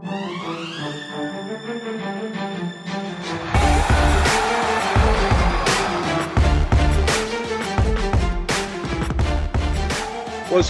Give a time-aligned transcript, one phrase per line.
[0.00, 0.08] What's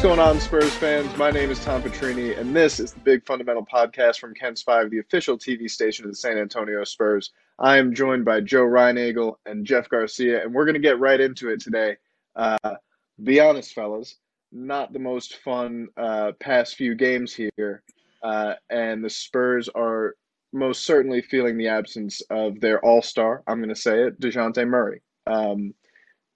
[0.01, 1.16] going on, Spurs fans?
[1.16, 4.90] My name is Tom Petrini, and this is the Big Fundamental Podcast from KENS 5,
[4.90, 7.31] the official TV station of the San Antonio Spurs.
[7.60, 11.21] I am joined by Joe Reinagel and Jeff Garcia, and we're going to get right
[11.21, 11.99] into it today.
[12.35, 12.74] Uh,
[13.22, 14.17] be honest, fellas,
[14.51, 17.84] not the most fun uh, past few games here,
[18.23, 20.15] uh, and the Spurs are
[20.52, 23.42] most certainly feeling the absence of their all star.
[23.47, 25.02] I'm going to say it, Dejounte Murray.
[25.27, 25.74] Um,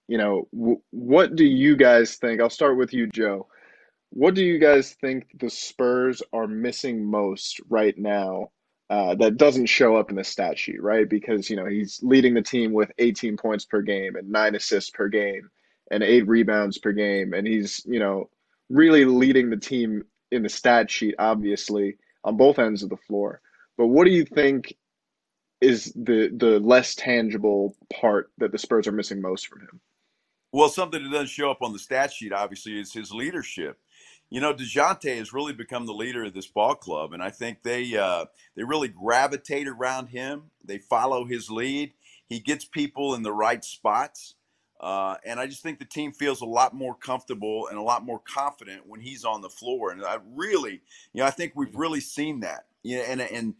[0.07, 2.39] you know, w- what do you guys think?
[2.39, 3.47] I'll start with you, Joe.
[4.11, 8.51] What do you guys think the Spurs are missing most right now
[8.89, 11.09] uh, that doesn't show up in the stat sheet, right?
[11.09, 14.91] Because, you know, he's leading the team with 18 points per game and nine assists
[14.91, 15.49] per game
[15.91, 17.33] and eight rebounds per game.
[17.33, 18.29] And he's, you know,
[18.69, 20.03] really leading the team
[20.35, 23.41] in the stat sheet, obviously, on both ends of the floor.
[23.77, 24.75] But what do you think
[25.61, 29.81] is the the less tangible part that the Spurs are missing most from him?
[30.51, 33.77] Well, something that doesn't show up on the stat sheet, obviously, is his leadership.
[34.29, 37.61] You know, Dejounte has really become the leader of this ball club, and I think
[37.63, 40.51] they uh, they really gravitate around him.
[40.63, 41.93] They follow his lead.
[42.27, 44.35] He gets people in the right spots,
[44.79, 48.03] uh, and I just think the team feels a lot more comfortable and a lot
[48.03, 49.91] more confident when he's on the floor.
[49.91, 50.81] And I really,
[51.13, 52.65] you know, I think we've really seen that.
[52.83, 53.55] Yeah, and and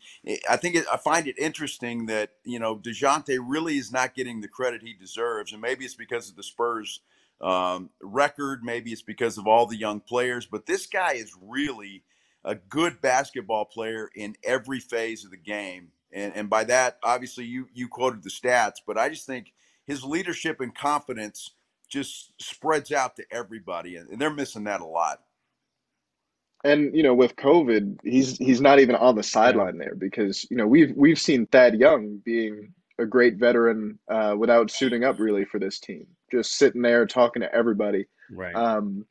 [0.48, 4.42] I think it, I find it interesting that you know Dejounte really is not getting
[4.42, 7.00] the credit he deserves, and maybe it's because of the Spurs
[7.42, 12.04] um, record, maybe it's because of all the young players, but this guy is really
[12.44, 17.46] a good basketball player in every phase of the game, and and by that, obviously
[17.46, 19.54] you you quoted the stats, but I just think
[19.86, 21.52] his leadership and confidence
[21.90, 25.22] just spreads out to everybody, and they're missing that a lot.
[26.64, 30.58] And you know, with COVID, he's he's not even on the sideline there because you
[30.58, 35.46] know we've we've seen Thad Young being a great veteran uh, without suiting up really
[35.46, 38.06] for this team, just sitting there talking to everybody.
[38.32, 38.56] Right.
[38.56, 39.06] Um,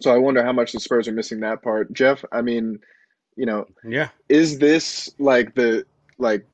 [0.00, 1.92] so I wonder how much the Spurs are missing that part.
[1.92, 2.78] Jeff, I mean,
[3.36, 4.10] you know, Yeah.
[4.28, 5.86] is this like the
[6.18, 6.46] like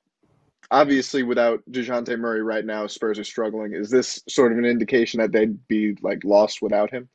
[0.70, 3.74] obviously without Dejounte Murray right now, Spurs are struggling.
[3.74, 7.08] Is this sort of an indication that they'd be like lost without him?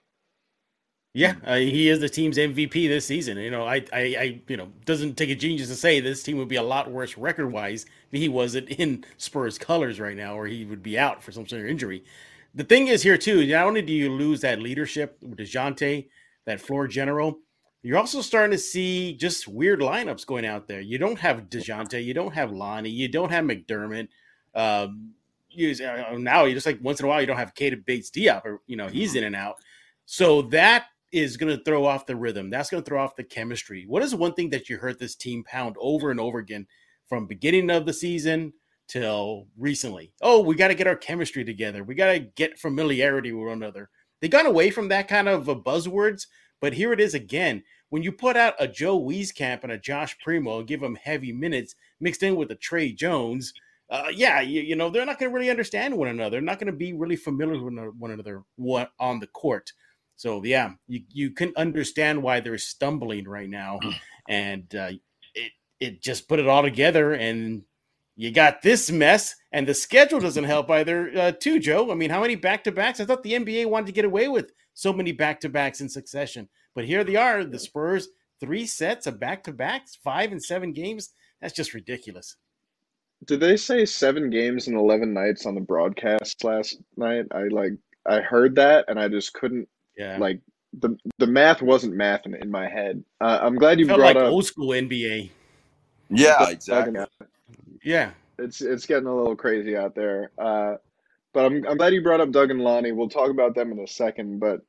[1.13, 3.37] Yeah, uh, he is the team's MVP this season.
[3.37, 6.37] You know, I, I, I, you know, doesn't take a genius to say this team
[6.37, 10.37] would be a lot worse record wise if he wasn't in Spurs colors right now,
[10.37, 12.03] or he would be out for some sort of injury.
[12.53, 13.47] The thing is here too.
[13.47, 16.07] Not only do you lose that leadership with Dejounte,
[16.45, 17.39] that floor general,
[17.83, 20.81] you're also starting to see just weird lineups going out there.
[20.81, 24.07] You don't have Dejounte, you don't have Lonnie, you don't have McDermott.
[24.55, 25.13] Um,
[25.49, 28.45] you, uh, now you just like once in a while you don't have Keita Bates-Diop,
[28.45, 29.55] or you know he's in and out.
[30.05, 32.49] So that is going to throw off the rhythm.
[32.49, 33.85] That's going to throw off the chemistry.
[33.87, 36.67] What is one thing that you heard this team pound over and over again
[37.07, 38.53] from beginning of the season
[38.87, 40.11] till recently?
[40.21, 41.83] Oh, we got to get our chemistry together.
[41.83, 43.89] We got to get familiarity with one another.
[44.21, 46.27] They got away from that kind of buzzwords,
[46.61, 47.63] but here it is again.
[47.89, 51.31] When you put out a Joe Wieskamp and a Josh Primo and give them heavy
[51.31, 53.53] minutes mixed in with a Tre Jones,
[53.89, 56.31] uh, yeah, you, you know they're not going to really understand one another.
[56.31, 58.43] They're not going to be really familiar with one another
[58.99, 59.71] on the court.
[60.17, 63.79] So yeah, you you can understand why they're stumbling right now,
[64.27, 64.91] and uh,
[65.33, 67.61] it it just put it all together, and
[68.17, 71.91] you got this mess, and the schedule doesn't help either, uh, too, Joe.
[71.91, 72.99] I mean, how many back to backs?
[72.99, 75.87] I thought the NBA wanted to get away with so many back to backs in
[75.87, 80.43] succession, but here they are, the Spurs, three sets of back to backs, five and
[80.43, 81.09] seven games.
[81.41, 82.35] That's just ridiculous.
[83.25, 87.25] Did they say seven games and eleven nights on the broadcast last night?
[87.31, 87.73] I like
[88.05, 89.67] I heard that and I just couldn't
[89.97, 90.39] Yeah, like
[90.73, 93.03] the the math wasn't math in, in my head.
[93.19, 94.31] Uh, I'm glad you felt brought like up.
[94.31, 95.31] old school NBA.
[96.09, 96.99] Yeah, exactly.
[97.83, 100.31] Yeah, It's it's getting a little crazy out there.
[100.37, 100.75] Uh,
[101.33, 102.91] but I'm I'm glad you brought up Doug and Lonnie.
[102.91, 104.39] We'll talk about them in a second.
[104.39, 104.61] But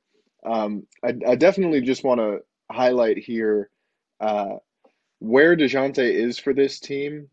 [0.45, 3.71] um, I I definitely just want to highlight here
[4.21, 4.57] uh,
[5.21, 7.29] where Dejounte is for this team.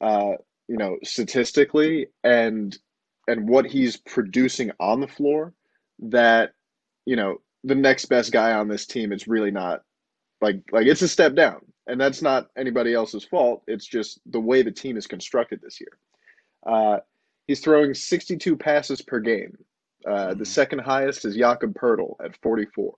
[0.00, 0.32] Uh,
[0.68, 2.76] you know, statistically and
[3.26, 5.54] and what he's producing on the floor.
[6.00, 6.52] That
[7.06, 9.82] you know the next best guy on this team It's really not
[10.40, 13.62] like like it's a step down and that's not anybody else's fault.
[13.66, 15.98] It's just the way the team is constructed this year.
[16.66, 16.98] Uh,
[17.46, 19.58] he's throwing 62 passes per game.
[20.06, 20.46] Uh, the Mhm.
[20.46, 22.94] second highest is Jakob Poeltl at 44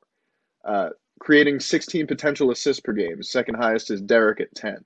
[0.65, 0.91] uh,
[1.21, 3.23] creating 16 potential assists per game.
[3.23, 4.85] Second highest is Derrick at 10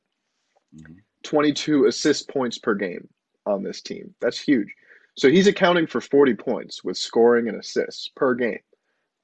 [0.76, 0.98] Mhm.
[1.24, 3.08] 22 assist points per game
[3.46, 4.14] on this team.
[4.20, 4.72] That's huge.
[5.16, 8.60] So he's accounting for 40 points with scoring and assists per game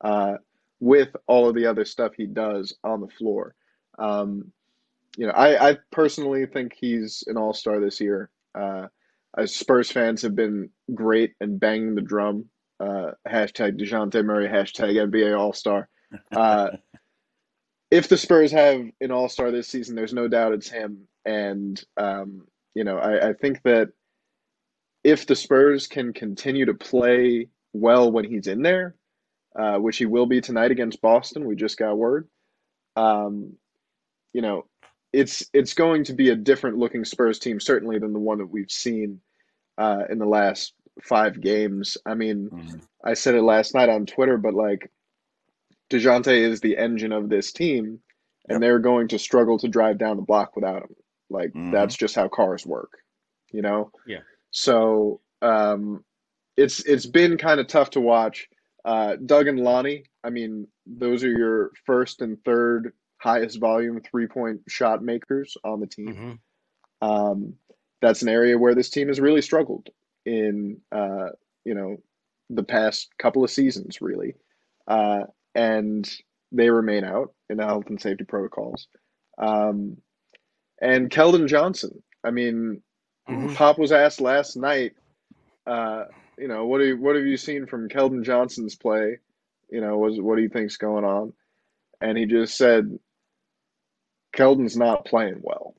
[0.03, 0.39] uh,
[0.81, 3.55] with all of the other stuff he does on the floor.
[3.99, 4.53] Um,
[5.17, 8.31] you know, I, I personally think he's an all star this year.
[8.55, 8.87] Uh,
[9.37, 12.47] as Spurs fans have been great and banging the drum.
[12.79, 15.89] Uh, hashtag Dejounte Murray, hashtag NBA All Star.
[16.35, 16.71] Uh,
[17.91, 21.07] if the Spurs have an All Star this season, there's no doubt it's him.
[21.25, 23.89] And um, you know, I, I think that
[25.05, 28.97] if the Spurs can continue to play well when he's in there,
[29.59, 32.29] uh, which he will be tonight against Boston, we just got word.
[32.97, 33.55] Um,
[34.33, 34.65] you know,
[35.13, 38.51] it's it's going to be a different looking Spurs team certainly than the one that
[38.51, 39.21] we've seen
[39.79, 41.97] uh, in the last five games.
[42.07, 42.79] I mean, mm-hmm.
[43.05, 44.91] I said it last night on Twitter, but like
[45.91, 48.01] Dejounte is the engine of this team,
[48.49, 48.61] and yep.
[48.61, 50.95] they're going to struggle to drive down the block without him.
[51.29, 51.73] Like mm-hmm.
[51.73, 52.99] that's just how cars work,
[53.53, 53.91] you know.
[54.07, 54.21] Yeah.
[54.51, 56.05] So um,
[56.57, 58.49] it's it's been kind of tough to watch.
[58.85, 64.27] Uh, Doug and Lonnie, I mean, those are your first and third highest volume three
[64.27, 66.39] point shot makers on the team.
[67.03, 67.09] Mm-hmm.
[67.09, 67.55] Um,
[68.03, 69.91] that's an area where this team has really struggled
[70.25, 71.29] in, uh,
[71.65, 71.97] you know,
[72.49, 74.35] the past couple of seasons, really.
[74.89, 75.25] Uh,
[75.55, 76.11] and
[76.51, 78.89] they remain out in the health and safety protocols.
[79.39, 79.99] Um,
[80.81, 82.83] and Keldon Johnson, I mean,
[83.29, 83.55] mm-hmm.
[83.55, 84.93] Pop was asked last night,
[85.67, 86.05] uh,
[86.39, 89.19] you know, what do you, what have you seen from Keldon Johnson's play?
[89.71, 91.35] You know, was what do you think's going on?
[92.01, 92.99] And he just said,
[94.37, 95.75] Keldon's not playing well.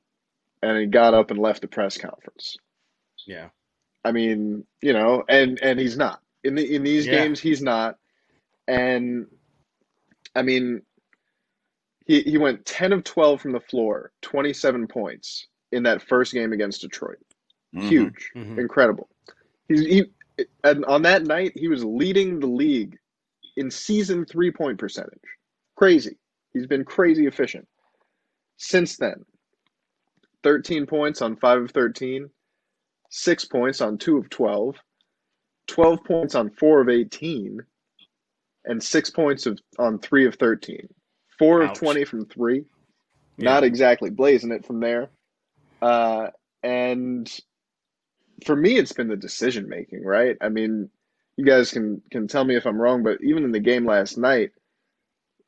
[0.62, 2.58] And he got up and left the press conference.
[3.26, 3.50] Yeah.
[4.04, 6.22] I mean, you know, and and he's not.
[6.44, 7.14] In the in these yeah.
[7.14, 7.98] games he's not.
[8.68, 9.28] And
[10.36, 10.82] I mean,
[12.06, 16.54] he he went 10 of 12 from the floor, 27 points in that first game
[16.54, 17.20] against Detroit.
[17.76, 17.88] Mm-hmm.
[17.88, 18.32] Huge.
[18.36, 18.60] Mm-hmm.
[18.60, 19.08] Incredible.
[19.68, 20.06] He's he
[20.64, 22.98] and on that night he was leading the league
[23.58, 25.20] in season three-point percentage.
[25.76, 26.18] Crazy.
[26.54, 27.68] He's been crazy efficient.
[28.64, 29.26] Since then,
[30.44, 32.30] 13 points on 5 of 13,
[33.10, 34.76] 6 points on 2 of 12,
[35.66, 37.60] 12 points on 4 of 18,
[38.66, 40.88] and 6 points of, on 3 of 13.
[41.40, 41.72] 4 Ouch.
[41.72, 42.58] of 20 from 3.
[42.58, 42.64] Yeah.
[43.44, 45.10] Not exactly blazing it from there.
[45.82, 46.28] Uh,
[46.62, 47.36] and
[48.46, 50.38] for me, it's been the decision making, right?
[50.40, 50.88] I mean,
[51.36, 54.20] you guys can can tell me if I'm wrong, but even in the game last
[54.20, 54.52] night,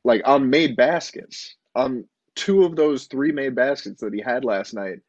[0.03, 4.73] like on made baskets, on two of those three made baskets that he had last
[4.73, 4.99] night,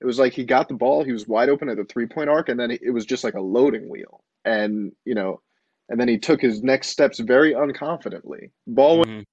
[0.00, 2.28] it was like he got the ball, he was wide open at the three point
[2.28, 4.22] arc, and then it was just like a loading wheel.
[4.44, 5.40] And, you know,
[5.88, 8.50] and then he took his next steps very unconfidently.
[8.66, 9.14] Ball mm-hmm.
[9.14, 9.28] went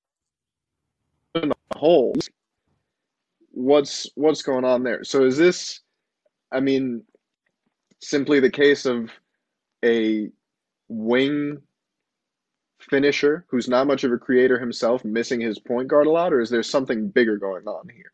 [1.36, 2.14] in the hole.
[3.52, 5.04] What's what's going on there?
[5.04, 5.82] So is this
[6.52, 7.04] I mean
[8.02, 9.12] simply the case of
[9.84, 10.30] a
[10.90, 11.62] wing
[12.90, 16.42] finisher who's not much of a creator himself missing his point guard a lot, or
[16.42, 18.12] is there something bigger going on here?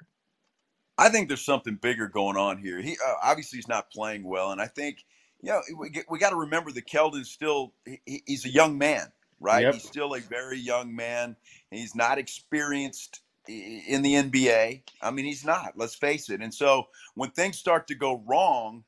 [0.98, 2.82] I think there's something bigger going on here.
[2.82, 5.04] He uh, obviously he's not playing well, and I think
[5.42, 9.12] you know we, we got to remember that Keldon's still he, he's a young man,
[9.40, 9.64] right?
[9.64, 9.74] Yep.
[9.76, 11.36] He's still a very young man.
[11.72, 14.82] He's not experienced in the NBA.
[15.02, 15.74] I mean, he's not.
[15.76, 16.42] Let's face it.
[16.42, 18.84] And so when things start to go wrong,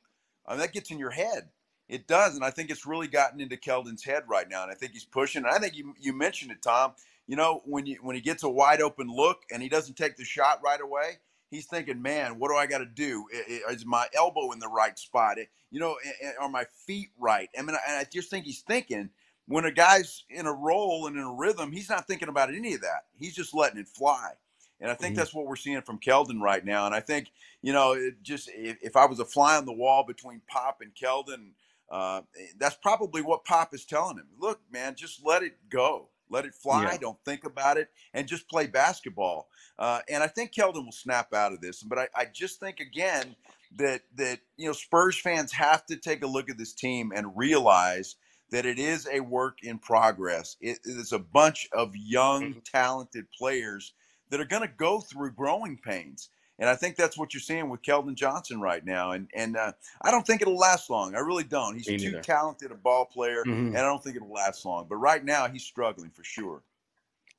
[0.45, 1.49] I mean, that gets in your head.
[1.91, 4.75] It does, and I think it's really gotten into Keldon's head right now, and I
[4.75, 5.43] think he's pushing.
[5.43, 6.93] And I think you you mentioned it, Tom.
[7.27, 10.15] You know, when you when he gets a wide open look and he doesn't take
[10.15, 11.17] the shot right away,
[11.49, 13.25] he's thinking, "Man, what do I got to do?
[13.69, 15.35] Is my elbow in the right spot?
[15.69, 15.97] You know,
[16.39, 19.09] are my feet right?" I mean, I just think he's thinking
[19.47, 22.73] when a guy's in a roll and in a rhythm, he's not thinking about any
[22.73, 23.03] of that.
[23.19, 24.31] He's just letting it fly.
[24.79, 25.19] And I think mm-hmm.
[25.19, 26.85] that's what we're seeing from Keldon right now.
[26.85, 27.31] And I think,
[27.61, 30.91] you know, just if, if, I was a fly on the wall between Pop and
[30.95, 31.51] Keldon,
[31.91, 32.21] uh,
[32.57, 34.27] that's probably what Pop is telling him.
[34.39, 36.07] Look, man, just let it go.
[36.29, 36.83] Let it fly.
[36.83, 36.97] Yeah.
[36.97, 39.49] Don't think about it, and just play basketball.
[39.77, 41.83] Uh, and I think Keldon will snap out of this.
[41.83, 43.35] But I, I, just think again
[43.75, 47.35] that that you know Spurs fans have to take a look at this team and
[47.35, 48.15] realize
[48.51, 50.55] that it is a work in progress.
[50.61, 52.59] it is a bunch of young, mm-hmm.
[52.65, 53.93] talented players
[54.29, 56.29] that are going to go through growing pains.
[56.61, 59.11] And I think that's what you're seeing with Keldon Johnson right now.
[59.11, 61.15] And and uh, I don't think it'll last long.
[61.15, 61.75] I really don't.
[61.75, 63.69] He's too talented a ball player, mm-hmm.
[63.69, 64.85] and I don't think it'll last long.
[64.87, 66.61] But right now, he's struggling for sure.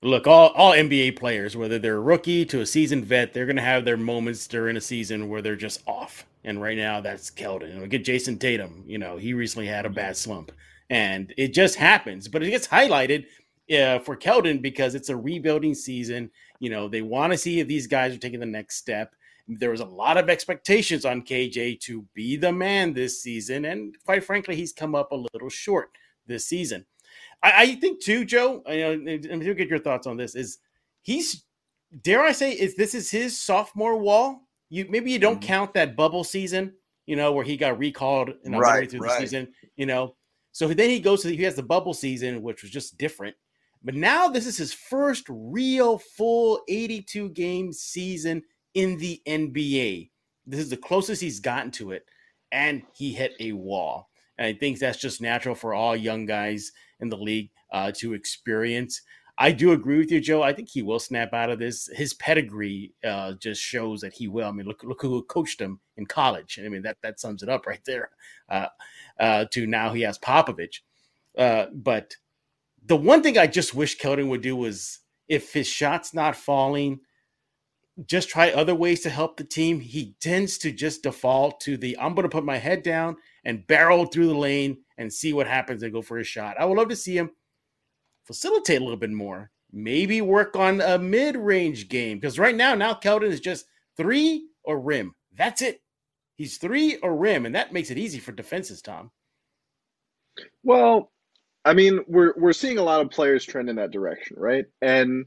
[0.04, 3.54] Look, all, all NBA players, whether they're a rookie to a seasoned vet, they're going
[3.54, 6.26] to have their moments during a season where they're just off.
[6.42, 7.80] And right now, that's Keldon.
[7.80, 8.82] We get Jayson Tatum.
[8.84, 10.50] You know, he recently had a bad slump,
[10.90, 12.26] and it just happens.
[12.26, 13.26] But it gets highlighted
[13.72, 16.32] uh, for Keldon because it's a rebuilding season.
[16.62, 19.16] You know, they want to see if these guys are taking the next step.
[19.49, 23.97] There was a lot of expectations on KJ to be the man this season, and
[24.04, 25.90] quite frankly, he's come up a little short
[26.28, 26.87] this season.
[27.42, 28.62] I, I think too, Joe.
[28.69, 30.59] You know, and to get your thoughts on this is
[31.00, 31.42] he's
[32.00, 34.42] dare I say, is this is his sophomore wall?
[34.71, 35.49] You maybe you don't mm-hmm.
[35.49, 36.75] count that bubble season,
[37.07, 39.19] you know, where he got recalled and right, through right.
[39.19, 40.14] the season, you know.
[40.52, 43.35] So then he goes to he has the bubble season, which was just different.
[43.84, 48.42] But now this is his first real full 82 game season
[48.74, 50.10] in the NBA.
[50.46, 52.04] This is the closest he's gotten to it,
[52.50, 54.08] and he hit a wall.
[54.38, 58.14] And I think that's just natural for all young guys in the league uh, to
[58.14, 59.02] experience.
[59.38, 60.42] I do agree with you, Joe.
[60.42, 61.88] I think he will snap out of this.
[61.92, 64.48] His pedigree uh, just shows that he will.
[64.48, 66.60] I mean, look, look who coached him in college.
[66.64, 68.10] I mean, that that sums it up right there.
[68.48, 68.66] Uh,
[69.18, 70.80] uh, to now he has Popovich.
[71.36, 72.14] Uh, but
[72.86, 77.00] the one thing I just wish Keldon would do was if his shot's not falling,
[78.06, 79.80] just try other ways to help the team.
[79.80, 83.66] He tends to just default to the I'm going to put my head down and
[83.66, 86.56] barrel through the lane and see what happens and go for a shot.
[86.58, 87.30] I would love to see him
[88.24, 89.50] facilitate a little bit more.
[89.72, 94.48] Maybe work on a mid range game because right now, now Keldon is just three
[94.64, 95.14] or rim.
[95.34, 95.82] That's it.
[96.36, 99.10] He's three or rim, and that makes it easy for defenses, Tom.
[100.62, 101.10] Well,
[101.64, 104.64] I mean, we're we're seeing a lot of players trend in that direction, right?
[104.81, 105.26] And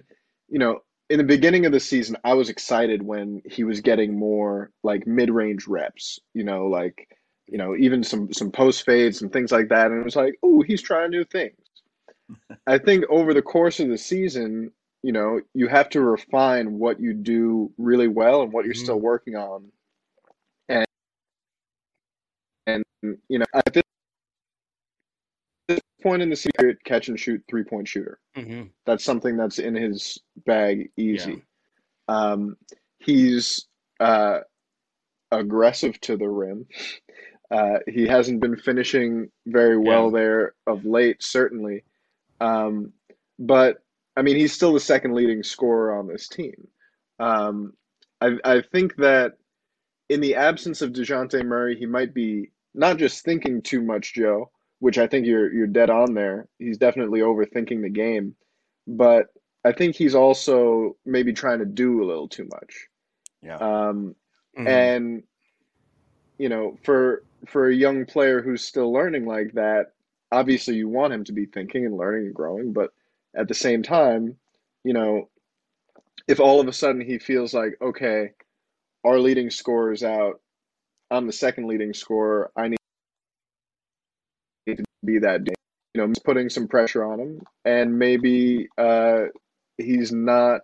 [0.50, 4.18] you know, in the beginning of the season, I was excited when he was getting
[4.18, 7.08] more like mid-range reps, you know, like
[7.48, 9.92] you know, even some some post fades and things like that.
[9.92, 11.56] And it was like, oh, he's trying new things.
[12.68, 14.72] I think over the course of the season,
[15.04, 18.84] you know, you have to refine what you do really well and what you're mm-hmm.
[18.84, 19.72] still working on.
[20.68, 20.86] And
[22.66, 22.84] and
[23.30, 23.84] you know, at this
[26.06, 28.20] point in the secret catch and shoot three point shooter.
[28.38, 28.64] Mm-hmm.
[28.86, 31.42] That's something that's in his bag easy.
[32.08, 32.32] Yeah.
[32.32, 32.58] Um,
[33.00, 33.66] he's
[34.00, 34.42] uh,
[35.32, 36.68] aggressive to the rim.
[37.50, 40.20] Uh, he hasn't been finishing very well yeah.
[40.20, 41.84] there of late, certainly.
[42.40, 42.94] Um,
[43.40, 43.78] but
[44.16, 46.68] I mean, he's still the second leading scorer on this team.
[47.20, 47.74] Um,
[48.22, 49.34] I, I think that
[50.10, 54.52] in the absence of Dejounte Murray, he might be not just thinking too much, Joe,
[54.80, 56.48] which I think you're you're dead on there.
[56.60, 58.36] He's definitely overthinking the game,
[58.88, 59.28] but
[59.64, 62.88] I think he's also maybe trying to do a little too much.
[63.42, 63.56] Yeah.
[63.56, 64.16] Um,
[64.58, 64.68] mm-hmm.
[64.68, 65.24] and
[66.38, 69.94] you know, for for a young player who's still learning like that,
[70.32, 72.92] obviously you want him to be thinking and learning and growing, but
[73.36, 74.38] at the same time,
[74.84, 75.30] you know,
[76.28, 78.32] if all of a sudden he feels like, okay,
[79.04, 80.42] our leading scorer is out,
[81.12, 82.84] I'm the second leading scorer, I need to
[85.06, 89.26] be that, you know, putting some pressure on him, and maybe uh,
[89.78, 90.62] he's not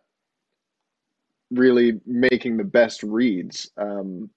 [1.52, 4.30] really making the best reads, um,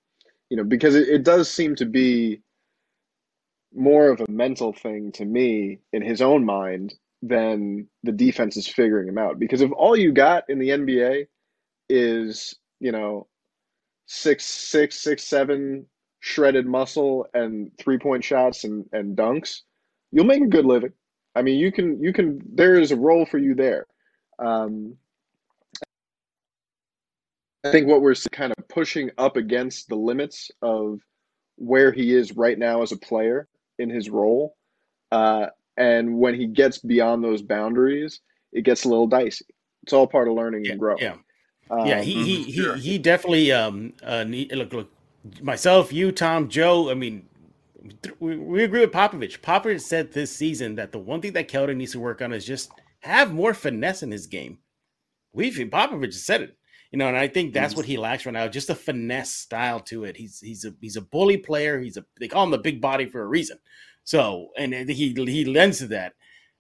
[0.51, 2.41] you know, because it, it does seem to be
[3.75, 8.69] more of a mental thing to me in his own mind than the defense is
[8.69, 9.39] figuring him out.
[9.39, 11.27] Because if all you got in the NBA
[11.89, 13.27] is, you know,
[14.07, 15.87] six, six, six, seven
[16.21, 19.63] shredded muscle and three point shots and, and dunks,
[20.15, 20.93] you'll make a good living.
[21.35, 23.87] I mean, you can, you can, there is a role for you there.
[24.39, 24.97] Um,
[27.65, 31.01] I think what we're kind of pushing up against the limits of
[31.57, 34.55] where he is right now as a player in his role.
[35.11, 38.21] Uh, and when he gets beyond those boundaries,
[38.53, 39.47] it gets a little dicey.
[39.83, 41.03] It's all part of learning yeah, and growing.
[41.03, 41.17] Yeah,
[41.71, 42.01] um, yeah.
[42.03, 42.77] He he sure.
[42.77, 44.91] he, he definitely um uh look look
[45.43, 46.91] myself, you, Tom, Joe.
[46.91, 47.27] I mean,
[48.21, 49.41] we, we agree with Popovich.
[49.41, 52.45] Popovich said this season that the one thing that Keldon needs to work on is
[52.45, 54.59] just have more finesse in his game.
[55.33, 56.57] We've Popovich said it
[56.95, 57.79] you know, and I think that's mm-hmm.
[57.79, 60.17] what he lacks right now, just a finesse style to it.
[60.17, 61.81] He's he's a he's a bully player.
[61.81, 63.59] He's a they call him the big body for a reason.
[64.05, 66.13] So, and he he lends to that.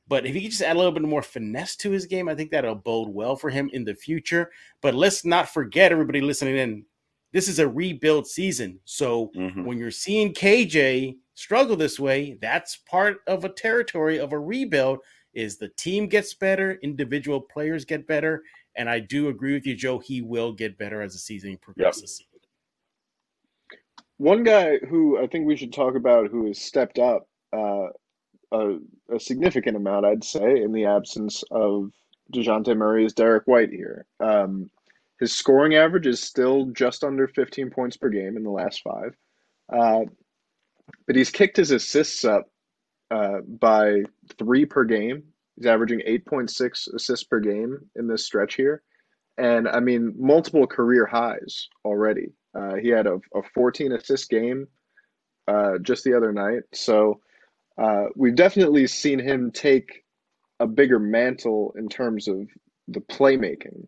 [0.09, 2.35] But if he could just add a little bit more finesse to his game, I
[2.35, 4.50] think that'll bode well for him in the future.
[4.83, 6.85] But let's not forget, everybody listening in,
[7.34, 8.78] this is a rebuild season.
[8.84, 9.64] So mm-hmm.
[9.64, 15.00] when you're seeing KJ struggle this way, that's part of a territory of a rebuild.
[15.34, 18.44] Is the team gets better, individual players get better,
[18.76, 19.98] and I do agree with you, Joe.
[19.98, 22.22] He will get better as the season progresses.
[22.32, 23.80] Yep.
[24.18, 27.88] One guy who I think we should talk about who has stepped up uh,
[28.52, 28.78] a,
[29.12, 31.90] a, significant amount, I'd say, in the absence of
[32.32, 34.06] Dejounte Murray is Derrick White here.
[34.20, 34.70] Um,
[35.21, 39.14] his scoring average is still just under 15 points per game in the last five.
[39.73, 40.04] Uh,
[41.06, 42.47] but he's kicked his assists up
[43.11, 44.02] uh, by
[44.38, 45.23] three per game
[45.56, 48.83] He's averaging 8.6 assists per game in this stretch here.
[49.38, 52.33] And I mean, multiple career highs already.
[52.56, 54.66] Uh, he had a, a 14 assist game
[55.49, 56.62] uh, just the other night.
[56.73, 57.21] So
[57.80, 60.04] uh, we've definitely seen him take
[60.61, 62.49] a bigger mantle in terms of
[62.88, 63.87] the playmaking.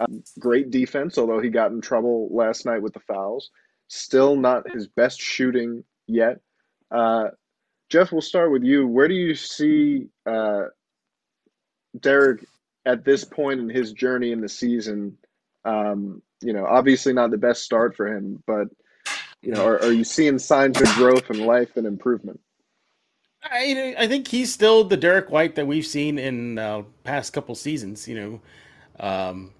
[0.00, 3.50] Um, great defense, although he got in trouble last night with the fouls.
[3.88, 6.40] Still not his best shooting yet.
[6.90, 7.28] Uh,
[7.90, 8.86] Jeff, we'll start with you.
[8.86, 10.66] Where do you see uh,
[11.98, 12.44] Derrick
[12.86, 15.18] at this point in his journey in the season?
[15.64, 18.68] Um, you know, obviously not the best start for him, but
[19.42, 22.40] you know, are, are you seeing signs of growth and life and improvement?
[23.42, 27.54] I I think he's still the Derrick White that we've seen in uh, past couple
[27.54, 28.06] seasons.
[28.06, 28.40] You know,
[29.00, 29.52] um,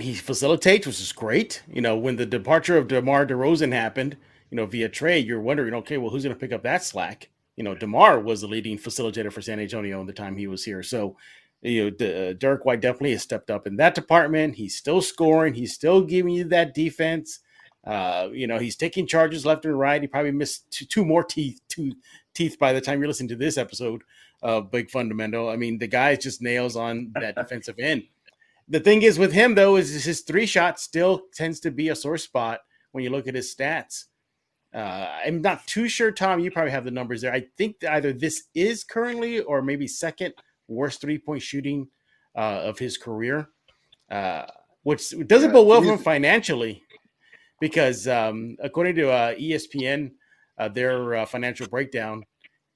[0.00, 1.62] he facilitates, which is great.
[1.68, 4.16] You know, when the departure of DeMar DeRozan happened,
[4.50, 7.30] you know, via trade, you're wondering, okay, well, who's going to pick up that slack?
[7.56, 10.64] You know, DeMar was the leading facilitator for San Antonio in the time he was
[10.64, 10.82] here.
[10.82, 11.16] So,
[11.62, 14.56] you know, uh, Derrick White definitely has stepped up in that department.
[14.56, 15.54] He's still scoring.
[15.54, 17.40] He's still giving you that defense.
[17.84, 20.02] Uh, you know, he's taking charges left and right.
[20.02, 21.92] He probably missed two, two more teeth, two
[22.34, 24.02] teeth by the time you're listening to this episode
[24.42, 25.48] of Big Fundamental.
[25.48, 28.04] I mean, the guy just nails on that defensive end.
[28.68, 31.96] The thing is with him though is his three shot still tends to be a
[31.96, 32.60] sore spot
[32.92, 34.04] when you look at his stats.
[34.74, 36.40] Uh, I'm not too sure, Tom.
[36.40, 37.32] You probably have the numbers there.
[37.32, 40.34] I think either this is currently or maybe second
[40.68, 41.88] worst three point shooting
[42.36, 43.48] uh, of his career,
[44.10, 44.46] uh,
[44.82, 46.82] which doesn't go well for him financially
[47.60, 50.12] because um, according to uh, ESPN,
[50.58, 52.24] uh, their uh, financial breakdown,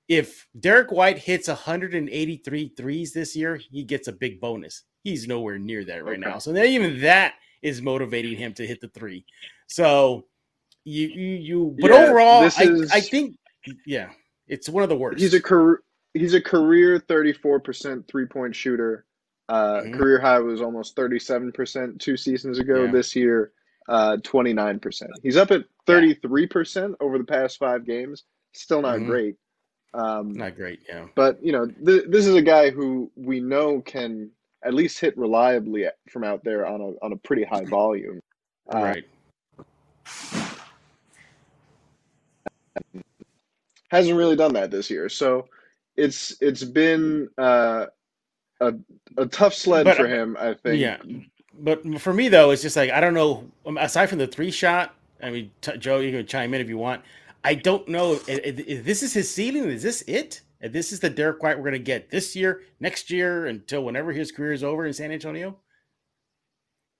[0.08, 4.84] if Derrick White hits 183 threes this year, he gets a big bonus.
[5.02, 6.30] He's nowhere near that right okay.
[6.30, 6.38] now.
[6.38, 9.24] So even that is motivating him to hit the three.
[9.66, 10.26] So
[10.84, 13.36] you you, you but yeah, overall, I, is, I think
[13.86, 14.10] yeah,
[14.46, 15.20] it's one of the worst.
[15.20, 15.82] He's a career
[16.14, 19.04] he's a career 34% three point shooter.
[19.48, 19.98] Uh, mm-hmm.
[19.98, 22.84] Career high was almost 37% two seasons ago.
[22.84, 22.92] Yeah.
[22.92, 23.52] This year,
[23.88, 25.08] uh, 29%.
[25.22, 28.24] He's up at 33% over the past five games.
[28.52, 29.06] Still not mm-hmm.
[29.06, 29.34] great.
[29.92, 31.06] Um, not great, yeah.
[31.16, 34.30] But, you know, th- this is a guy who we know can
[34.64, 38.20] at least hit reliably from out there on a, on a pretty high volume.
[38.72, 39.04] Uh, right.
[43.88, 45.08] Hasn't really done that this year.
[45.08, 45.48] So
[45.96, 47.86] it's it's been uh,
[48.60, 48.74] a,
[49.16, 50.80] a tough sled but, for him, I think.
[50.80, 50.98] Yeah
[51.60, 53.48] but for me though, it's just like I don't know.
[53.66, 56.68] Um, aside from the three shot, I mean, t- Joe, you can chime in if
[56.68, 57.02] you want.
[57.44, 59.64] I don't know if, if this is his ceiling.
[59.64, 60.42] Is this it?
[60.60, 63.82] If this is the Derrick White we're going to get this year, next year, until
[63.82, 65.56] whenever his career is over in San Antonio?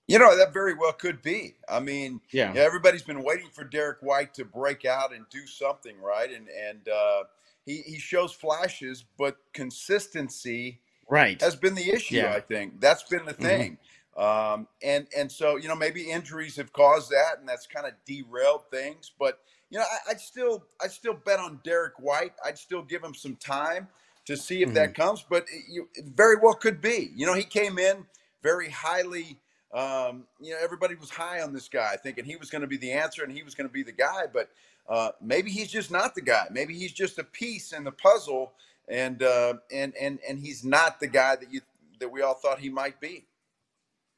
[0.07, 1.55] You know, that very well could be.
[1.69, 5.95] I mean, yeah, everybody's been waiting for Derrick White to break out and do something,
[6.01, 6.29] right?
[6.29, 7.23] And and uh,
[7.65, 12.15] he he shows flashes, but consistency, right, has been the issue.
[12.15, 12.33] Yeah.
[12.33, 13.43] I think that's been the mm-hmm.
[13.43, 13.71] thing.
[14.17, 14.21] Mm-hmm.
[14.21, 17.93] Um, and and so you know maybe injuries have caused that, and that's kind of
[18.05, 19.11] derailed things.
[19.17, 19.39] But
[19.71, 22.33] you know I, would still I'd still bet on Derrick White.
[22.45, 23.87] I'd still give him some time
[24.25, 24.75] to see if mm-hmm.
[24.75, 25.25] that comes.
[25.27, 27.11] But it, you, it very well could be.
[27.15, 28.05] You know he came in
[28.43, 29.39] very highly.
[29.73, 32.77] Um, you know everybody was high on this guy, thinking he was going to be
[32.77, 34.25] the answer and he was going to be the guy.
[34.31, 34.49] But
[34.87, 36.47] uh, maybe he's just not the guy.
[36.51, 38.51] Maybe he's just a piece in the puzzle,
[38.89, 41.61] and uh, and and and he's not the guy that you
[41.99, 43.25] that we all thought he might be.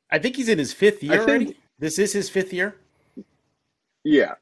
[0.10, 1.58] I think he's in his fifth year think, already.
[1.80, 2.76] This is his fifth year.
[4.04, 4.36] Yeah.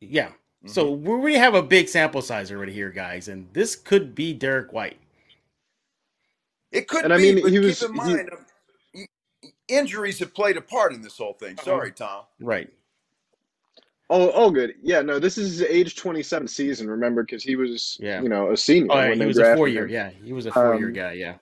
[0.00, 0.30] Yeah.
[0.64, 0.72] Mm-hmm.
[0.72, 4.32] So we already have a big sample size already here, guys, and this could be
[4.32, 4.98] Derrick White.
[6.72, 8.30] It could and be, I mean, but he keep was, in mind,
[8.92, 9.06] he,
[9.68, 11.56] injuries have played a part in this whole thing.
[11.62, 12.22] Sorry, Tom.
[12.40, 12.70] Right.
[14.10, 14.74] Oh, all good.
[14.82, 18.22] Yeah, no, this is his age 27 season, remember, because he was, yeah.
[18.22, 18.88] you know, a senior.
[18.90, 19.86] Oh, yeah, he was a four year.
[19.86, 21.12] Yeah, he was a four year um, guy.
[21.12, 21.34] Yeah.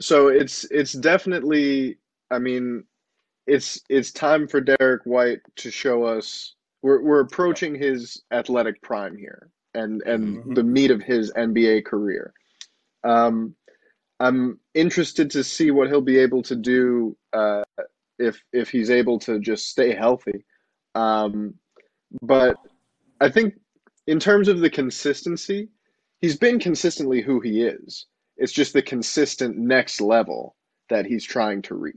[0.00, 1.98] So it's it's definitely
[2.30, 2.84] I mean,
[3.46, 9.16] it's it's time for Derrick White to show us we're we're approaching his athletic prime
[9.16, 10.54] here and and mm-hmm.
[10.54, 12.34] the meat of his NBA career.
[13.02, 13.56] Um,
[14.20, 17.64] I'm interested to see what he'll be able to do uh,
[18.18, 20.44] if if he's able to just stay healthy.
[20.94, 21.54] Um,
[22.20, 22.58] but
[23.18, 23.54] I think
[24.06, 25.70] in terms of the consistency,
[26.20, 28.06] he's been consistently who he is.
[28.36, 30.54] It's just the consistent next level
[30.90, 31.94] that he's trying to reach.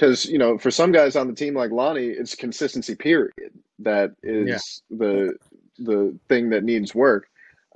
[0.00, 2.94] Because you know, for some guys on the team like Lonnie, it's consistency.
[2.94, 3.52] Period.
[3.80, 4.96] That is yeah.
[4.96, 5.34] the
[5.78, 7.26] the thing that needs work.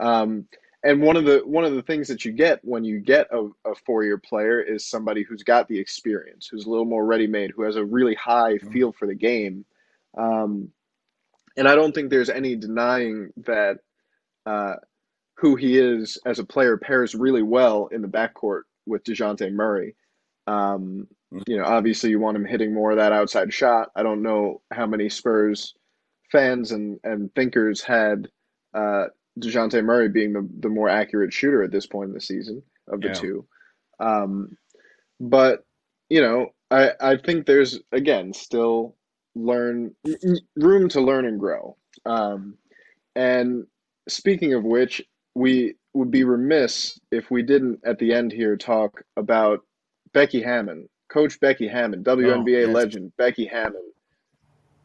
[0.00, 0.46] Um,
[0.82, 3.50] and one of the one of the things that you get when you get a,
[3.66, 7.26] a four year player is somebody who's got the experience, who's a little more ready
[7.26, 8.72] made, who has a really high mm-hmm.
[8.72, 9.66] feel for the game.
[10.16, 10.70] Um,
[11.58, 13.80] and I don't think there's any denying that
[14.46, 14.76] uh,
[15.34, 19.94] who he is as a player pairs really well in the backcourt with Dejounte Murray.
[20.46, 21.06] Um.
[21.46, 23.90] You know, obviously you want him hitting more of that outside shot.
[23.96, 25.74] I don't know how many Spurs
[26.30, 28.28] fans and, and thinkers had
[28.74, 29.06] uh,
[29.40, 33.00] Dejounte Murray being the, the more accurate shooter at this point in the season of
[33.00, 33.14] the yeah.
[33.14, 33.46] two.
[34.00, 34.56] Um,
[35.20, 35.64] but
[36.10, 38.96] you know, I I think there's again still
[39.34, 39.94] learn
[40.56, 41.76] room to learn and grow.
[42.06, 42.56] Um,
[43.16, 43.66] and
[44.08, 45.02] speaking of which,
[45.34, 49.60] we would be remiss if we didn't at the end here talk about
[50.12, 52.68] Becky Hammon, Coach Becky Hammon, WNBA oh, yes.
[52.68, 53.92] legend Becky Hammon,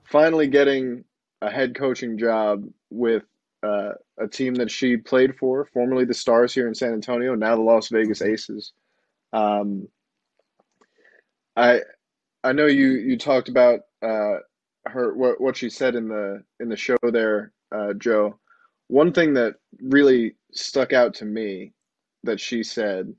[0.04, 1.04] finally getting
[1.42, 3.24] a head coaching job with
[3.64, 7.56] uh, a team that she played for, formerly the Stars here in San Antonio, now
[7.56, 8.74] the Las Vegas Aces.
[9.34, 9.88] Um,
[11.56, 11.82] I
[12.44, 14.38] I know you you talked about uh,
[14.86, 18.40] her what what she said in the in the show there, uh, Joe.
[18.88, 21.74] One thing that really stuck out to me
[22.24, 23.14] that she said,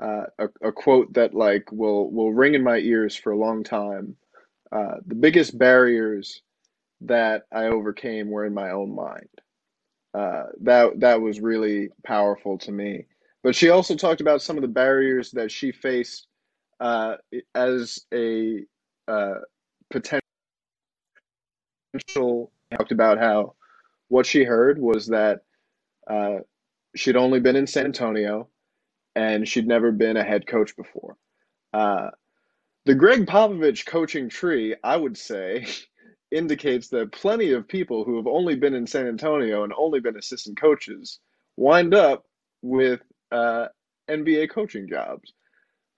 [0.00, 3.62] uh, a, a quote that like will will ring in my ears for a long
[3.62, 4.16] time.
[4.72, 6.42] Uh, the biggest barriers
[7.02, 9.28] that I overcame were in my own mind.
[10.14, 13.06] Uh, that that was really powerful to me.
[13.42, 16.26] But she also talked about some of the barriers that she faced
[16.80, 17.16] uh,
[17.54, 18.64] as a
[19.08, 19.34] uh,
[19.90, 20.20] potential.
[22.76, 23.54] Talked about how
[24.08, 25.40] what she heard was that
[26.96, 28.48] she'd only been in San Antonio
[29.14, 31.16] and she'd never been a head coach before.
[31.72, 32.10] Uh,
[32.84, 35.66] the Gregg Popovich coaching tree, I would say,
[36.30, 40.16] indicates that plenty of people who have only been in San Antonio and only been
[40.16, 41.20] assistant coaches
[41.56, 42.24] wind up
[42.62, 43.00] with
[43.30, 43.66] uh,
[44.08, 45.32] NBA coaching jobs.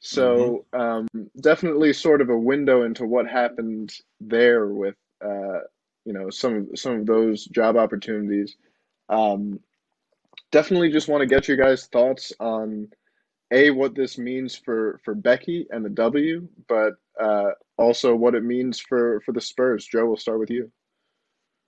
[0.01, 0.81] So mm-hmm.
[0.81, 5.61] um, definitely sort of a window into what happened there with uh,
[6.05, 8.57] you know some of some of those job opportunities.
[9.09, 9.61] Um,
[10.53, 12.89] definitely just want to get your guys' thoughts on
[13.53, 18.45] a what this means for for Becky and the W, but uh, also what it
[18.45, 19.87] means for for the Spurs.
[19.87, 20.71] Joe, we'll start with you.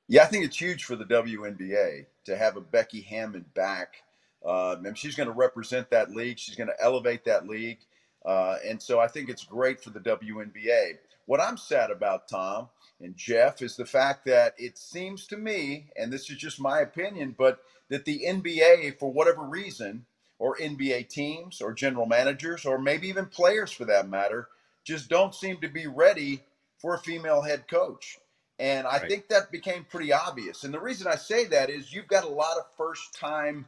[0.08, 3.96] Yeah, I think it's huge for the WNBA to have a Becky Hammon back.
[4.44, 6.38] Uh, and she's going to represent that league.
[6.38, 7.78] She's going to elevate that league.
[8.24, 10.98] Uh, and so I think it's great for the WNBA.
[11.26, 12.68] What I'm sad about, Tom
[13.00, 16.80] and Jeff, is the fact that it seems to me, and this is just my
[16.80, 17.60] opinion, but
[17.90, 20.06] that the NBA, for whatever reason,
[20.38, 24.48] or NBA teams or general managers or maybe even players for that matter
[24.84, 26.42] just don't seem to be ready
[26.78, 28.18] for a female head coach.
[28.58, 29.08] And I right.
[29.08, 30.64] think that became pretty obvious.
[30.64, 33.66] And the reason I say that is you've got a lot of first time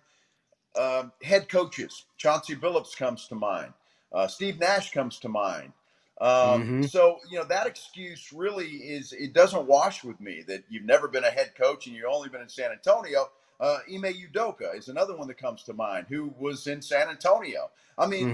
[0.76, 2.04] uh, head coaches.
[2.16, 3.72] Chauncey Billups comes to mind.
[4.12, 5.72] Uh, Steve Nash comes to mind.
[6.20, 6.82] Um, mm-hmm.
[6.82, 11.08] So, you know, that excuse really is, it doesn't wash with me that you've never
[11.08, 13.30] been a head coach and you've only been in San Antonio.
[13.60, 17.70] Uh, Ime Udoka is another one that comes to mind who was in San Antonio.
[17.98, 18.28] I mean,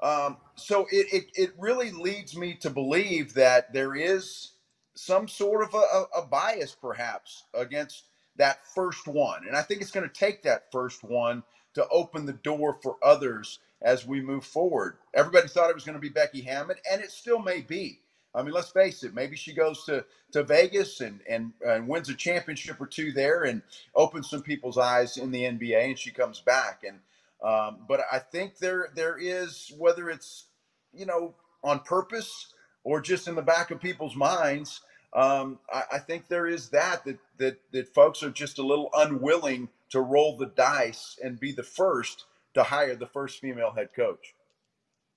[0.00, 0.06] mm-hmm.
[0.08, 4.52] um, so it, it, it, really leads me to believe that there is
[4.94, 8.04] some sort of a, a bias perhaps against
[8.36, 9.46] that first one.
[9.46, 11.42] And I think it's going to take that first one
[11.74, 14.98] to open the door for others as we move forward.
[15.14, 18.00] Everybody thought it was going to be Becky Hammon, and it still may be.
[18.34, 19.14] I mean, let's face it.
[19.14, 23.42] Maybe she goes to, to Vegas and, and, and wins a championship or two there
[23.42, 23.62] and
[23.94, 26.84] opens some people's eyes in the NBA, and she comes back.
[26.86, 26.98] And
[27.42, 30.46] um, but I think there there is whether it's
[30.92, 32.52] you know on purpose
[32.84, 34.80] or just in the back of people's minds.
[35.12, 38.90] Um, I, I think there is that, that that that folks are just a little
[38.94, 43.88] unwilling to roll the dice and be the first to hire the first female head
[43.94, 44.34] coach.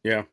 [0.04, 0.24] Yeah.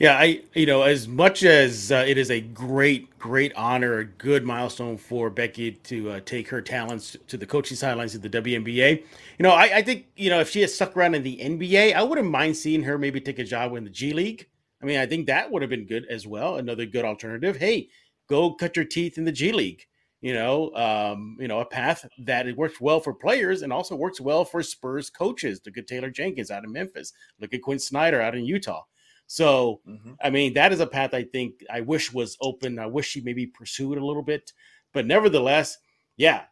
[0.00, 4.04] Yeah, I you know as much as uh, it is a great great honor, a
[4.04, 8.28] good milestone for Becky to uh, take her talents to the coaching sidelines of the
[8.28, 9.04] WNBA.
[9.38, 11.92] You know, I, I think you know if she had stuck around in the NBA,
[11.94, 14.48] I wouldn't mind seeing her maybe take a job in the G League.
[14.82, 16.56] I mean, I think that would have been good as well.
[16.56, 17.56] Another good alternative.
[17.56, 17.88] Hey,
[18.28, 19.86] go cut your teeth in the G League.
[20.22, 23.94] You know, um, you know, a path that it works well for players and also
[23.94, 25.60] works well for Spurs coaches.
[25.66, 27.12] Look at Taylor Jenkins out of Memphis.
[27.40, 28.82] Look at Quin Snyder out in Utah.
[29.26, 30.12] So, mm-hmm.
[30.22, 32.78] I mean, that is a path I think I wish was open.
[32.78, 34.52] I wish she maybe pursued a little bit,
[34.92, 35.78] but nevertheless,
[36.16, 36.42] yeah.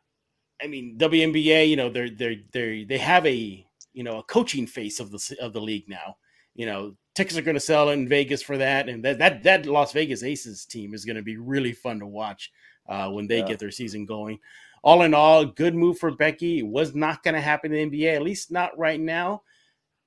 [0.63, 4.67] I mean, WNBA, you know, they're they're they they have a you know a coaching
[4.67, 6.17] face of the of the league now.
[6.55, 9.67] You know, tickets are going to sell in Vegas for that, and that that that
[9.67, 12.53] Las Vegas Aces team is going to be really fun to watch
[12.89, 13.49] uh, when they yeah.
[13.49, 14.39] get their season going.
[14.85, 16.59] All in all, good move for Becky.
[16.61, 19.43] It was not going to happen in the NBA, at least not right now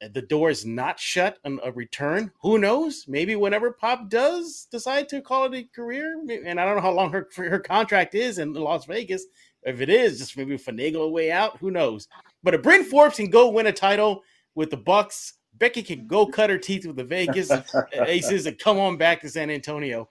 [0.01, 2.31] the door is not shut on a return.
[2.41, 3.05] Who knows?
[3.07, 6.91] Maybe whenever Pop does decide to call it a career, and I don't know how
[6.91, 9.25] long her her contract is in Las Vegas.
[9.63, 11.57] If it is, just maybe finagle a way out.
[11.57, 12.07] Who knows?
[12.43, 14.21] But if Bryn Forbes can go win a title
[14.53, 17.51] with the Bucks, Becky can go cut her teeth with the Vegas
[17.93, 20.09] Aces and come on back to San Antonio.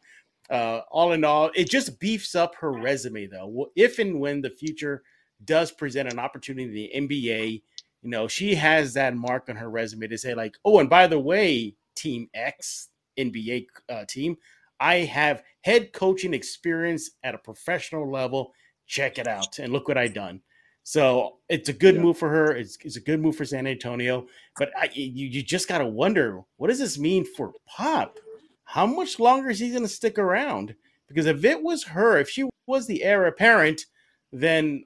[0.51, 3.71] Uh, all in all, it just beefs up her resume, though.
[3.77, 5.03] If and when the future
[5.45, 7.63] does present an opportunity in the NBA
[8.05, 11.07] you know, she has that mark on her resume to say, like, oh, and by
[11.07, 14.37] the way, Team X, NBA uh, team.
[14.79, 18.53] I have head coaching experience at a professional level.
[18.87, 19.59] Check it out.
[19.59, 20.43] And look what I done.
[20.83, 22.03] So it's a good yeah.
[22.03, 22.55] move for her.
[22.55, 24.27] It's, it's, a good move for San Antonio.
[24.59, 28.19] But I, you, you just got to wonder what does this mean for Pop?
[28.65, 30.75] How much longer is he going to stick around?
[31.09, 33.87] Because if it was her, if she was the heir apparent,
[34.31, 34.85] then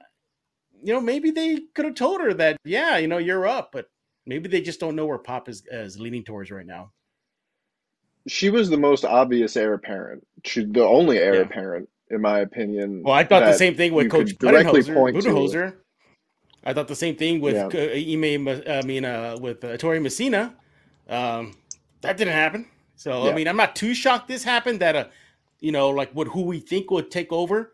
[0.83, 3.89] you know maybe they could have told her that yeah, you know you're up, but
[4.25, 6.91] maybe they just don't know where Pop is, is leaning towards right now.
[8.27, 10.25] She was the most obvious heir apparent.
[10.43, 11.41] She the only heir yeah.
[11.41, 13.03] apparent, in my opinion.
[13.03, 15.75] Well, I thought the same thing with Coach directly point Budenholzer.
[16.63, 18.13] I thought the same thing with yeah.
[18.13, 18.47] Ime.
[18.67, 20.55] I mean, uh, with uh, Tori Messina.
[21.07, 21.53] Um,
[22.01, 22.67] that didn't happen.
[22.95, 23.31] So yeah.
[23.31, 24.81] I mean, I'm not too shocked this happened.
[24.81, 25.05] That uh,
[25.59, 27.71] you know, like what who we think would take over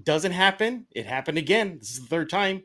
[0.00, 0.86] doesn't happen.
[0.90, 1.78] It happened again.
[1.78, 2.62] This is the third time.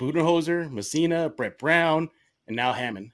[0.00, 2.10] Budenholzer, Messina, Brett Brown,
[2.46, 3.12] and now Hammon.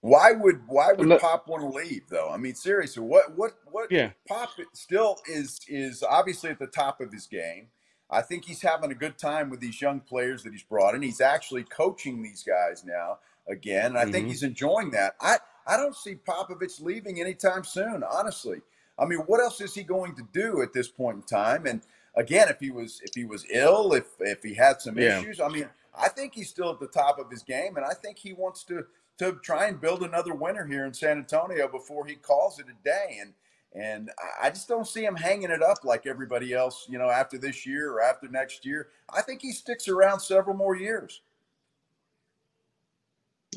[0.00, 2.30] Why would why would Pop want to leave though?
[2.30, 3.90] I mean, seriously, what what what?
[3.90, 7.68] Yeah, Pop still is is obviously at the top of his game.
[8.08, 11.02] I think he's having a good time with these young players that he's brought in.
[11.02, 14.12] He's actually coaching these guys now again, and I mm-hmm.
[14.12, 15.16] think he's enjoying that.
[15.20, 18.60] I I don't see Popovich leaving anytime soon, honestly.
[18.98, 21.66] I mean, what else is he going to do at this point in time?
[21.66, 21.82] And
[22.16, 25.20] again, if he was if he was ill, if if he had some yeah.
[25.20, 27.94] issues, I mean, I think he's still at the top of his game, and I
[27.94, 28.86] think he wants to
[29.18, 32.84] to try and build another winner here in San Antonio before he calls it a
[32.84, 33.18] day.
[33.20, 33.32] And
[33.74, 34.10] and
[34.42, 37.66] I just don't see him hanging it up like everybody else, you know, after this
[37.66, 38.88] year or after next year.
[39.14, 41.20] I think he sticks around several more years.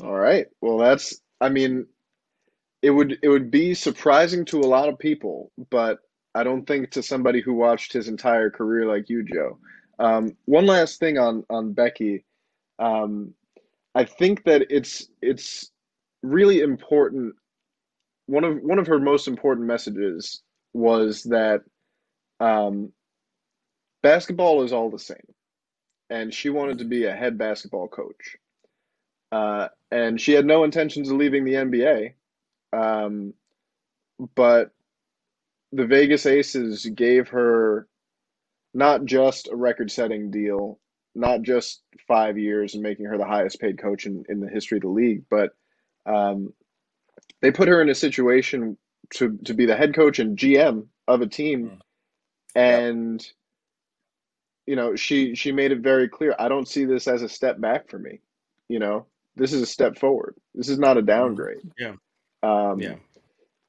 [0.02, 0.46] All right.
[0.60, 1.86] Well, that's I mean,
[2.82, 6.00] it would it would be surprising to a lot of people, but
[6.34, 9.58] I don't think to somebody who watched his entire career like you, Joe.
[9.98, 12.24] Um, one last thing on on Becky,
[12.78, 13.34] um,
[13.94, 15.70] I think that it's it's
[16.22, 17.34] really important.
[18.26, 21.62] One of one of her most important messages was that
[22.38, 22.92] um,
[24.02, 25.34] basketball is all the same,
[26.08, 28.36] and she wanted to be a head basketball coach.
[29.32, 32.14] Uh, and she had no intentions of leaving the NBA.
[32.72, 33.34] Um,
[34.34, 34.70] but
[35.72, 37.86] the Vegas Aces gave her
[38.74, 40.78] not just a record setting deal,
[41.14, 44.78] not just five years and making her the highest paid coach in, in the history
[44.78, 45.50] of the league, but
[46.06, 46.52] um,
[47.40, 48.76] they put her in a situation
[49.14, 51.68] to, to be the head coach and GM of a team.
[51.68, 51.76] Hmm.
[52.54, 53.32] And, yep.
[54.66, 56.34] you know, she, she made it very clear.
[56.38, 58.20] I don't see this as a step back for me.
[58.68, 59.06] You know,
[59.36, 60.36] this is a step forward.
[60.54, 61.58] This is not a downgrade.
[61.78, 61.94] Yeah.
[62.42, 62.96] Um, yeah.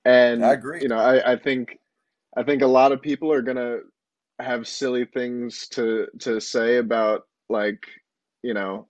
[0.04, 0.82] And I agree.
[0.82, 1.78] You know, I, I think
[2.36, 3.80] I think a lot of people are gonna
[4.40, 7.86] have silly things to to say about like,
[8.44, 8.88] you know,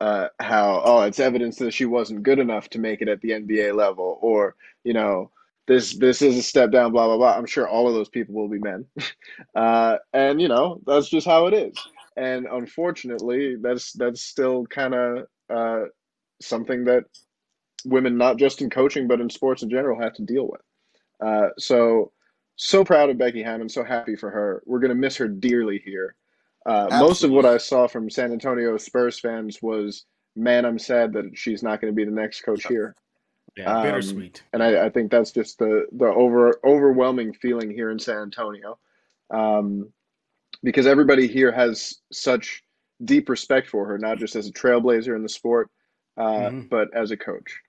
[0.00, 3.30] uh, how oh it's evidence that she wasn't good enough to make it at the
[3.30, 5.30] NBA level, or you know,
[5.68, 7.36] this this is a step down, blah blah blah.
[7.36, 8.86] I'm sure all of those people will be men,
[9.54, 11.76] uh, and you know that's just how it is.
[12.16, 15.84] And unfortunately, that's that's still kind of uh,
[16.40, 17.04] something that
[17.84, 20.60] women, not just in coaching but in sports in general, have to deal with.
[21.20, 22.12] Uh, so,
[22.56, 23.68] so proud of Becky Hammon.
[23.68, 24.62] So happy for her.
[24.66, 26.14] We're going to miss her dearly here.
[26.64, 30.04] Uh, most of what I saw from San Antonio Spurs fans was,
[30.36, 32.94] man, I'm sad that she's not going to be the next coach here.
[33.56, 34.42] Yeah, um, bittersweet.
[34.52, 38.78] And I, I, think that's just the the over overwhelming feeling here in San Antonio,
[39.30, 39.92] um,
[40.62, 42.62] because everybody here has such
[43.04, 45.68] deep respect for her, not just as a trailblazer in the sport,
[46.16, 46.60] uh, mm-hmm.
[46.70, 47.60] but as a coach.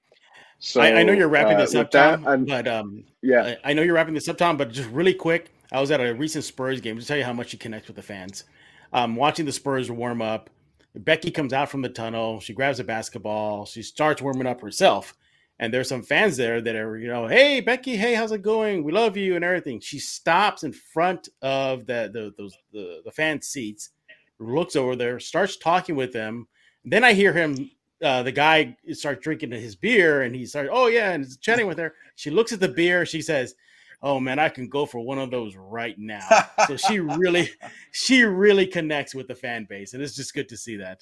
[0.66, 3.72] So I, I know you're wrapping uh, this up, Tom, that, but um, yeah, I,
[3.72, 4.56] I, know you're wrapping this up, Tom.
[4.56, 7.34] But just really quick, I was at a recent Spurs game to tell you how
[7.34, 8.46] much you connect with the fans.
[8.94, 10.50] Um, watching the Spurs warm up,
[10.96, 12.40] Becky comes out from the tunnel.
[12.40, 13.66] She grabs a basketball.
[13.66, 15.14] She starts warming up herself.
[15.60, 18.86] And there's some fans there that are, you know, hey Becky, hey, how's it going?
[18.86, 19.82] We love you and everything.
[19.82, 23.90] She stops in front of the the those the, the fan seats,
[24.40, 26.48] looks over there, starts talking with them.
[26.86, 27.70] Then I hear him
[28.04, 31.68] uh, the guy starts drinking his beer and he starts, oh yeah, and he's chatting
[31.68, 31.94] with her.
[32.16, 33.06] She looks at the beer.
[33.06, 33.56] She says,
[34.02, 36.28] "Oh man, I can go for one of those right now."
[36.68, 37.50] so she really,
[37.92, 41.02] she really connects with the fan base, and it's just good to see that.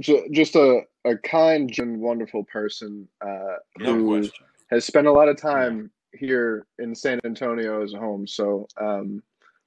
[0.00, 4.46] just a, a kind and wonderful person uh, no who question.
[4.70, 6.18] has spent a lot of time yeah.
[6.20, 8.26] here in San Antonio as a home.
[8.26, 9.22] So um,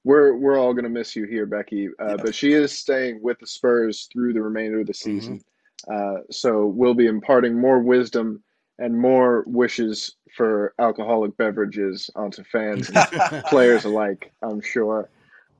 [0.08, 1.88] we're we're all gonna miss you here, Becky.
[2.00, 2.16] Uh, yeah.
[2.16, 5.18] But she is staying with the Spurs through the remainder of the mm-hmm.
[5.18, 5.40] season.
[5.86, 6.18] Mm-hmm.
[6.18, 8.42] Uh, so we'll be imparting more wisdom
[8.78, 14.32] and more wishes for alcoholic beverages onto fans and players alike.
[14.42, 15.10] I'm sure.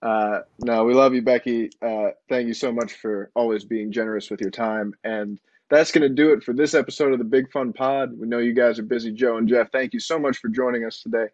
[0.01, 1.69] Uh, no, we love you, Becky.
[1.83, 5.39] Uh, thank you so much for always being generous with your time and
[5.71, 8.19] that's going to do it for this episode of the Big Fun Pod.
[8.19, 9.71] We know you guys are busy, Joe and Jeff.
[9.71, 11.27] Thank you so much for joining us today.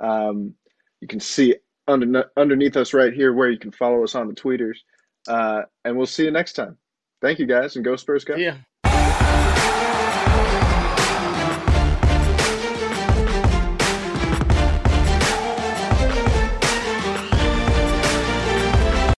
[0.00, 0.54] Um,
[1.02, 4.34] you can see under, underneath us right here where you can follow us on the
[4.34, 4.78] tweeters.
[5.28, 6.76] Uh, and we'll see you next time.
[7.20, 8.36] Thank you guys, and go Spurs go.
[8.36, 8.58] Yeah.